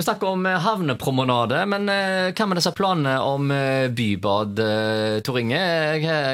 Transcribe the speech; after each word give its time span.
Vi 0.00 0.04
snakker 0.04 0.26
om 0.26 0.46
eh, 0.46 0.58
havnepromenade, 0.58 1.66
men 1.66 1.88
eh, 1.88 2.30
hva 2.32 2.44
med 2.48 2.56
disse 2.56 2.70
planene 2.72 3.18
om 3.20 3.50
eh, 3.52 3.90
bybad, 3.92 4.62
Tor 5.26 5.36
Inge? 5.36 5.60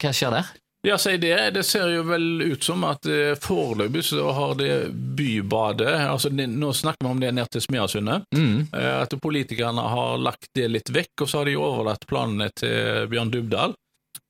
Hva, 0.00 0.12
skjer 0.16 0.32
der? 0.32 0.48
Ja, 0.88 0.96
si 0.96 1.12
det. 1.20 1.34
Det 1.58 1.66
ser 1.68 1.92
jo 1.92 2.06
vel 2.08 2.40
ut 2.40 2.64
som 2.64 2.86
at 2.88 3.04
foreløpig 3.44 4.06
så 4.08 4.30
har 4.32 4.56
det 4.56 4.72
bybadet 4.88 5.92
altså 6.06 6.32
Nå 6.32 6.72
snakker 6.72 7.04
vi 7.04 7.12
om 7.12 7.20
det 7.20 7.34
ned 7.36 7.52
til 7.52 7.66
Smeasundet. 7.66 8.24
Mm. 8.32 8.72
At 8.72 9.12
politikerne 9.20 9.84
har 9.92 10.16
lagt 10.24 10.48
det 10.56 10.70
litt 10.72 10.88
vekk, 10.88 11.12
og 11.20 11.28
så 11.28 11.42
har 11.42 11.50
de 11.50 11.60
overlatt 11.60 12.08
planene 12.08 12.48
til 12.56 13.12
Bjørn 13.12 13.34
Dubdal. 13.34 13.76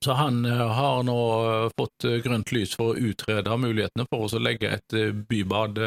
Så 0.02 0.18
han 0.18 0.42
har 0.42 1.04
nå 1.06 1.20
fått 1.78 2.10
grønt 2.26 2.50
lys 2.50 2.74
for 2.74 2.96
å 2.96 3.12
utrede 3.12 3.62
mulighetene 3.62 4.10
for 4.10 4.26
oss 4.26 4.34
å 4.34 4.42
legge 4.42 4.74
et 4.74 5.02
bybad 5.30 5.78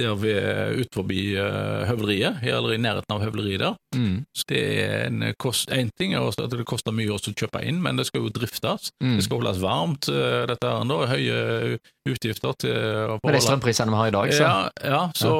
der 0.00 0.16
ved 0.18 0.80
ut 0.80 0.94
forbi 0.94 1.20
uh, 1.36 1.86
høvleriet, 1.88 2.42
eller 2.42 2.74
i 2.74 2.80
nærheten 2.80 3.14
av 3.14 3.22
høvleriet 3.24 3.64
der. 3.64 3.78
Mm. 3.96 4.24
Så 4.36 4.48
det 4.50 4.62
er 4.80 5.06
en 5.08 5.24
kost, 5.40 5.70
en 5.74 5.92
ting 5.98 6.14
er 6.16 6.26
at 6.26 6.40
det 6.52 6.66
koster 6.68 6.94
mye 6.94 7.14
å 7.14 7.20
kjøpe 7.20 7.62
inn, 7.66 7.80
men 7.84 8.00
det 8.00 8.08
skal 8.08 8.24
jo 8.24 8.34
driftes. 8.34 8.90
Mm. 9.02 9.16
Det 9.18 9.26
skal 9.26 9.42
holdes 9.42 9.62
varmt, 9.62 10.10
uh, 10.12 10.42
dette 10.50 10.74
her 10.74 10.86
nå. 10.88 11.00
Høye 11.10 11.78
utgifter 12.08 12.54
til 12.60 12.76
å 13.12 13.18
Med 13.22 13.36
de 13.36 13.42
strømprisene 13.44 13.92
vi 13.92 14.00
har 14.00 14.10
i 14.10 14.14
dag, 14.14 14.32
så 14.34 14.44
ja, 14.46 14.54
ja, 14.84 15.02
så, 15.16 15.32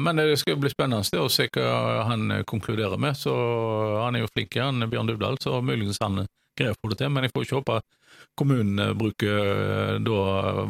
men 0.00 0.20
det 0.20 0.38
skal 0.40 0.58
bli 0.60 0.70
spennende 0.72 1.20
å 1.20 1.30
se 1.32 1.48
hva 1.54 2.04
han 2.10 2.30
eh, 2.30 2.44
konkluderer 2.48 3.00
med. 3.00 3.18
Så 3.18 3.34
Han 4.04 4.16
er 4.16 4.24
jo 4.24 4.30
flink, 4.32 4.56
han 4.60 4.84
Bjørn 4.90 5.10
Dubdal, 5.10 5.38
så 5.42 5.60
muligens 5.64 6.00
han 6.02 6.24
greier 6.58 6.74
å 6.74 6.80
få 6.80 6.90
det 6.92 6.98
til. 7.02 7.12
Men 7.14 7.26
jeg 7.26 7.32
får 7.34 7.46
ikke 7.46 7.60
håpe 7.60 7.78
kommunen 8.38 8.78
eh, 8.82 8.92
bruker 8.98 9.38
eh, 9.52 9.94
da 10.04 10.18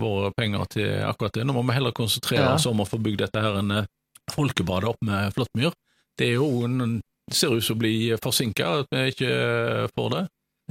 våre 0.00 0.30
penger 0.36 0.68
til 0.74 0.92
akkurat 1.06 1.36
det. 1.38 1.44
Nå 1.48 1.56
må 1.56 1.64
vi 1.68 1.76
heller 1.78 1.94
konsentrere 1.96 2.44
Ja. 2.48 2.54
oss 2.58 2.66
om 2.70 2.80
å 2.84 2.88
få 2.88 3.00
bygd 3.02 3.24
dette 3.26 3.42
her 3.44 3.58
en 3.60 3.70
eh, 3.80 3.90
folkebadet 4.32 4.88
opp 4.94 5.02
med 5.04 5.34
Flåttmyr. 5.36 5.74
Det 6.18 6.30
er 6.30 6.38
jo 6.38 6.48
en, 6.64 7.00
ser 7.32 7.56
ut 7.56 7.64
som 7.64 7.76
å 7.76 7.82
bli 7.82 7.94
forsinka 8.22 8.70
at 8.84 8.92
vi 8.94 9.10
ikke 9.12 9.30
eh, 9.32 9.88
får 9.96 10.10
det. 10.16 10.24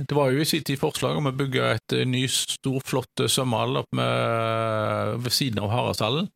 Det 0.09 0.15
var 0.17 0.31
jo 0.33 0.41
i 0.41 0.45
sin 0.49 0.63
tid 0.65 0.79
forslag 0.81 1.19
om 1.19 1.27
å 1.29 1.35
bygge 1.37 1.65
et 1.75 1.93
ny, 2.09 2.23
stor, 2.31 2.79
flott 2.81 3.21
eh, 3.21 3.29
svømmehall 3.29 3.83
ved 3.93 5.33
siden 5.33 5.61
av 5.61 5.69
Haraldshallen. 5.73 6.29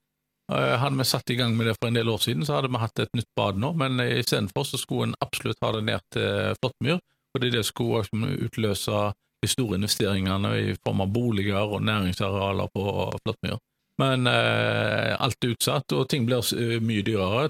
Hadde 0.48 0.96
vi 0.96 1.04
satt 1.04 1.32
i 1.34 1.36
gang 1.36 1.58
med 1.58 1.68
det 1.68 1.74
for 1.76 1.90
en 1.90 1.98
del 1.98 2.08
år 2.08 2.22
siden, 2.24 2.46
så 2.48 2.56
hadde 2.56 2.70
vi 2.72 2.80
hatt 2.80 3.02
et 3.04 3.18
nytt 3.18 3.28
bad 3.36 3.58
nå, 3.60 3.74
men 3.76 4.00
istedenfor 4.00 4.64
så 4.64 4.78
skulle 4.80 5.10
en 5.10 5.16
absolutt 5.26 5.60
ha 5.66 5.74
det 5.76 5.82
ned 5.90 6.06
til 6.16 6.54
Flåttmyr, 6.62 7.02
fordi 7.36 7.52
det 7.54 7.66
skulle 7.68 8.06
utløse 8.48 9.08
de 9.44 9.50
store 9.50 9.78
investeringene 9.78 10.54
i 10.60 10.76
form 10.86 11.04
av 11.06 11.12
boliger 11.14 11.74
og 11.78 11.84
næringsarealer 11.86 12.72
på 12.74 12.86
Flåttmyr. 13.24 13.60
Men 14.02 14.30
eh, 14.30 15.14
alt 15.18 15.44
er 15.44 15.54
utsatt, 15.56 15.94
og 15.98 16.08
ting 16.10 16.26
blir 16.28 16.46
eh, 16.58 16.78
mye 16.84 17.06
dyrere. 17.06 17.50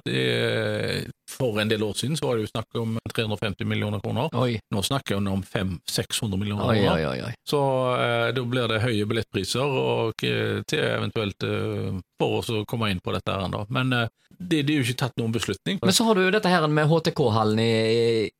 For 1.38 1.60
en 1.62 1.70
del 1.70 1.84
år 1.86 1.94
siden 2.00 2.18
så 2.18 2.26
var 2.28 2.38
det 2.40 2.48
jo 2.48 2.52
snakk 2.52 2.80
om 2.82 2.98
350 3.14 3.68
millioner 3.70 4.02
kroner. 4.04 4.30
Oi, 4.42 4.58
Nå 4.74 4.82
snakker 4.84 5.20
en 5.20 5.28
om 5.32 5.44
500-600 5.46 6.38
millioner 6.42 6.66
oi, 6.66 6.78
kroner. 6.82 7.26
oi. 7.28 7.34
Så 7.48 7.60
eh, 8.02 8.28
da 8.34 8.44
blir 8.50 8.72
det 8.72 8.82
høye 8.84 9.06
billettpriser 9.10 9.62
og, 9.82 10.24
eh, 10.26 10.62
til 10.70 10.82
eventuelt 10.86 11.46
eh, 11.46 12.00
for 12.18 12.40
oss 12.40 12.50
å 12.54 12.64
komme 12.70 12.90
inn 12.94 13.02
på 13.04 13.14
dette 13.14 13.34
her 13.34 13.46
enda. 13.46 13.66
Men 13.74 13.94
eh, 13.94 14.08
det, 14.38 14.64
det 14.68 14.74
er 14.74 14.82
jo 14.82 14.88
ikke 14.88 15.02
tatt 15.06 15.20
noen 15.22 15.34
beslutning. 15.36 15.80
Men 15.84 15.96
så 15.96 16.06
har 16.08 16.18
du 16.18 16.26
jo 16.26 16.34
dette 16.34 16.50
her 16.52 16.66
med 16.70 16.90
HTK-hallen 16.90 17.62
i, 17.64 17.72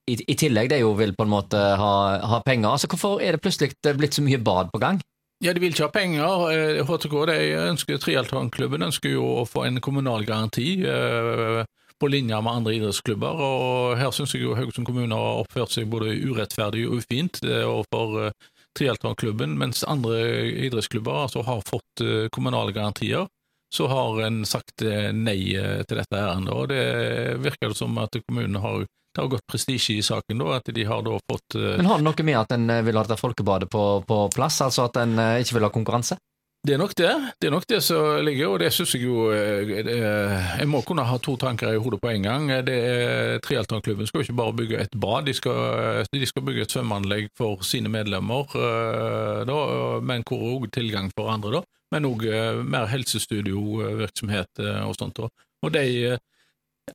i, 0.10 0.18
i 0.18 0.36
tillegg. 0.38 0.72
Det 0.72 0.80
er 0.80 0.84
jo 0.86 0.96
vil 0.98 1.14
på 1.18 1.26
en 1.28 1.32
måte 1.38 1.62
ha, 1.82 1.94
ha 2.34 2.42
penger. 2.46 2.74
Altså 2.74 2.90
Hvorfor 2.92 3.22
er 3.24 3.38
det 3.38 3.44
plutselig 3.46 3.74
blitt 3.98 4.18
så 4.18 4.26
mye 4.26 4.42
bad 4.42 4.74
på 4.74 4.82
gang? 4.84 5.00
Ja, 5.46 5.54
de 5.54 5.62
vil 5.62 5.70
ikke 5.76 5.86
ha 5.86 5.94
penger. 5.94 6.48
Eh, 6.50 6.80
HTK, 6.86 7.16
de 7.30 7.38
ønsker, 7.68 8.00
Trialtonklubben 8.02 8.86
ønsker 8.90 9.14
jo 9.14 9.26
å 9.44 9.44
få 9.46 9.68
en 9.68 9.78
kommunal 9.86 10.26
garanti 10.26 10.80
eh, 10.82 11.60
på 12.00 12.10
linje 12.12 12.42
med 12.42 12.54
andre 12.54 12.76
idrettsklubber, 12.78 13.42
og 13.42 13.98
her 14.00 14.12
syns 14.16 14.36
jeg 14.36 14.44
jo 14.46 14.56
Haugesund 14.58 14.88
kommune 14.88 15.18
har 15.18 15.42
oppført 15.44 15.74
seg 15.74 15.90
både 15.92 16.14
urettferdig 16.14 16.86
og 16.88 17.02
ufint 17.02 17.42
overfor 17.44 18.28
eh, 18.28 18.36
Trialtonklubben, 18.78 19.56
mens 19.58 19.82
andre 19.90 20.20
idrettsklubber 20.68 21.24
altså 21.24 21.42
har 21.48 21.64
fått 21.66 22.04
eh, 22.06 22.28
kommunale 22.34 22.76
garantier. 22.76 23.26
Så 23.74 23.90
har 23.92 24.22
en 24.24 24.44
sagt 24.48 24.84
eh, 24.86 25.10
nei 25.12 25.40
til 25.90 26.00
dette 26.00 26.20
ærendet, 26.20 26.54
og 26.54 26.70
det 26.72 27.42
virker 27.44 27.74
som 27.76 27.98
at 28.04 28.16
kommunen 28.28 28.62
har 28.64 28.86
det 28.86 29.24
har 29.24 29.32
gått 29.32 29.48
prestisje 29.50 29.96
i 29.98 30.04
saken, 30.06 30.38
da, 30.44 30.60
at 30.60 30.68
de 30.70 30.84
har 30.86 31.00
da 31.02 31.16
fått 31.32 31.56
Men 31.58 31.88
har 31.90 31.98
det 31.98 32.06
noe 32.06 32.26
med 32.28 32.36
at 32.38 32.52
en 32.54 32.68
vil 32.86 33.00
ha 33.00 33.02
dette 33.02 33.18
folkebadet 33.18 33.66
på, 33.74 33.82
på 34.06 34.18
plass? 34.36 34.60
Altså 34.62 34.86
at 34.86 35.00
en 35.02 35.16
ikke 35.42 35.56
vil 35.58 35.66
ha 35.66 35.72
konkurranse? 35.74 36.20
Det 36.68 36.74
er 36.76 36.82
nok 36.82 36.94
det. 37.00 37.12
Det 37.40 37.48
er 37.48 37.54
nok 37.54 37.66
det 37.70 37.78
som 37.86 38.26
ligger, 38.28 38.50
og 38.52 38.60
det 38.60 38.74
syns 38.76 38.92
jeg 38.98 39.06
jo 39.06 39.30
eh, 39.32 39.70
Jeg 39.72 40.68
må 40.68 40.82
kunne 40.84 41.06
ha 41.08 41.16
to 41.24 41.38
tanker 41.40 41.72
i 41.72 41.80
hodet 41.80 42.02
på 42.04 42.12
en 42.12 42.28
gang. 42.28 42.50
Det 42.68 42.76
er 42.76 43.40
Trialtonklubben 43.46 44.10
skal 44.10 44.20
jo 44.20 44.26
ikke 44.26 44.36
bare 44.42 44.56
bygge 44.58 44.82
et 44.84 44.98
bad, 45.00 45.30
de 45.30 45.36
skal, 45.38 46.04
de 46.12 46.28
skal 46.28 46.44
bygge 46.44 46.66
et 46.66 46.76
svømmeanlegg 46.76 47.30
for 47.40 47.64
sine 47.64 47.88
medlemmer, 47.94 48.52
eh, 48.60 49.46
da, 49.48 49.60
men 50.04 50.28
hvor 50.28 50.44
òg 50.58 50.68
tilgang 50.76 51.08
for 51.16 51.32
andre, 51.32 51.62
da. 51.62 51.64
Men 51.96 52.10
òg 52.10 52.28
mer 52.68 52.90
helsestudiovirksomhet 52.92 54.60
eh, 54.60 54.82
og 54.84 54.98
sånt. 55.00 55.24
da. 55.24 55.32
Og 55.64 55.72
de 55.72 55.86
eh, 56.12 56.20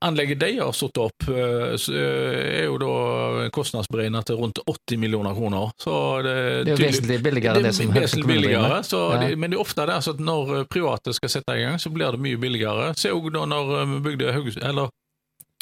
Anlegget 0.01 0.39
de 0.41 0.59
har 0.59 0.73
satt 0.73 0.97
opp, 0.99 1.27
eh, 1.29 1.75
eh, 1.75 2.63
er 2.63 2.65
jo 2.65 2.79
da 2.81 3.49
kostnadsberegnet 3.53 4.25
til 4.27 4.39
rundt 4.41 4.59
80 4.67 4.97
millioner 4.99 5.35
kroner. 5.37 5.71
Så 5.79 6.23
det, 6.25 6.65
Det 6.65 6.73
er 6.73 6.77
jo 6.77 6.87
vesentlig 6.87 7.19
billigere 7.23 7.57
enn 7.61 7.63
det 7.69 7.75
som 7.77 7.85
er 7.91 7.93
Haugesund 7.93 8.25
vesentlig 8.25 8.27
billigere, 8.31 8.81
så 8.89 9.01
Ja. 9.13 9.21
det, 9.29 9.39
men 9.39 9.51
det 9.51 9.59
er 9.59 9.63
ofte 9.63 9.87
det 9.87 9.95
altså, 9.95 10.15
at 10.15 10.21
når 10.21 10.55
eh, 10.61 10.65
private 10.65 11.13
skal 11.15 11.29
sette 11.29 11.59
i 11.59 11.63
gang, 11.63 11.79
så 11.79 11.93
blir 11.93 12.11
det 12.11 12.21
mye 12.21 12.41
billigere. 12.41 12.97
Se 12.97 13.11
òg 13.11 13.31
da 13.33 13.45
når 13.45 13.87
vi 13.93 14.01
bygde 14.11 14.33
Haugesund, 14.33 14.65
eller 14.65 14.89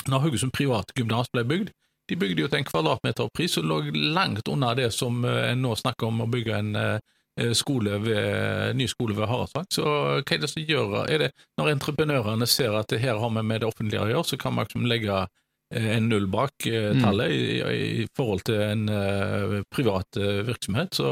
når 0.09 0.21
Haugesund 0.21 0.53
privatgymnas 0.53 1.29
ble 1.33 1.45
bygd. 1.45 1.71
De 2.09 2.17
bygde 2.17 2.43
jo 2.43 2.49
til 2.49 2.59
en 2.59 2.65
kvadratmeterpris 2.65 3.51
som 3.59 3.65
lå 3.65 3.83
langt 4.15 4.49
unna 4.49 4.75
det 4.75 4.93
som 4.93 5.25
en 5.25 5.63
nå 5.63 5.75
snakker 5.77 6.07
om 6.07 6.21
å 6.23 6.31
bygge 6.31 6.55
en 6.59 6.73
skole 7.57 7.99
ved, 8.05 8.77
ny 8.77 8.87
skole 8.91 9.17
ved 9.17 9.29
Haraldsvang. 9.31 9.67
Så 9.73 9.85
hva 9.85 10.23
er 10.23 10.41
det 10.43 10.51
som 10.51 10.65
gjør 10.67 10.97
er 11.07 11.27
det 11.27 11.31
Når 11.61 11.75
entreprenørene 11.75 12.49
ser 12.49 12.75
at 12.79 12.89
det 12.93 13.01
her 13.03 13.21
har 13.21 13.31
vi 13.37 13.43
med 13.43 13.61
det 13.63 13.69
offentlige 13.69 14.03
å 14.05 14.09
gjøre, 14.11 14.25
så 14.31 14.39
kan 14.41 14.55
man 14.57 14.67
liksom 14.69 14.89
legge 14.91 15.19
eh, 15.75 15.91
en 15.97 16.09
null 16.11 16.27
bak 16.31 16.53
tallet 16.65 16.97
Mm. 16.97 17.03
tallet 17.05 17.31
i, 17.31 17.45
i 18.03 18.09
forhold 18.17 18.43
til 18.49 18.61
en 18.65 18.89
uh, 18.89 19.61
privat 19.71 20.17
eh, 20.17 20.43
virksomhet. 20.49 20.95
Så 20.95 21.07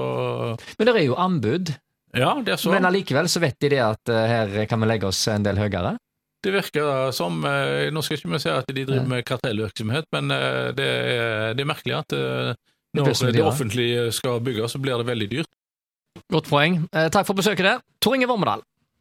Men 0.79 0.87
det 0.87 0.97
er 0.97 1.07
jo 1.07 1.17
anbud. 1.17 1.73
ja, 2.15 2.35
det 2.45 2.53
er 2.53 2.57
så. 2.57 2.71
Men 2.75 2.85
allikevel 2.89 3.29
så 3.29 3.41
vet 3.41 3.59
de 3.61 3.69
det 3.77 3.83
at 3.85 4.13
uh, 4.13 4.27
her 4.27 4.67
kan 4.67 4.81
vi 4.81 4.87
legge 4.91 5.09
oss 5.09 5.27
en 5.29 5.47
del 5.47 5.57
høyere. 5.61 5.97
Det 6.45 6.53
virker 6.55 7.11
som 7.11 7.41
uh, 7.43 7.89
Nå 7.91 8.03
skal 8.07 8.19
ikke 8.19 8.31
vi 8.31 8.39
si 8.43 8.51
at 8.53 8.69
de 8.71 8.85
driver 8.87 9.07
med 9.11 9.25
kartellvirksomhet, 9.27 10.07
men 10.15 10.31
eh, 10.31 10.69
det, 10.77 10.87
er, 10.87 11.55
det 11.59 11.65
er 11.65 11.71
merkelig 11.71 11.97
at 11.99 12.15
eh, 12.15 12.53
Det 12.95 13.03
når 13.03 13.17
så 13.19 13.31
det 13.35 13.43
offentlige 13.43 14.05
skal 14.15 14.39
bygge, 14.41 14.69
så 14.71 14.79
blir 14.79 15.01
det 15.03 15.07
veldig 15.09 15.29
dyrt. 15.33 15.51
Godt 16.29 16.49
poeng. 16.51 16.83
Eh, 16.93 17.09
takk 17.09 17.27
for 17.27 17.35
besøket. 17.39 17.81
Tor 18.05 18.15
Inge 18.15 18.29
Vormedal. 18.29 18.61